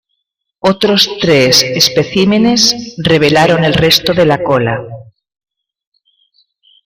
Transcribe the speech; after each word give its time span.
Otros 0.61 1.07
tres 1.19 1.61
especímenes 1.61 2.95
revelaron 2.97 3.63
el 3.63 3.75
resto 3.75 4.15
de 4.15 4.25
la 4.25 4.41
cola. 4.43 4.79